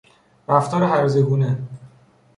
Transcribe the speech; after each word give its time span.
رفتار 0.49 0.83
هرزه 0.83 1.21
گونه 1.23 1.59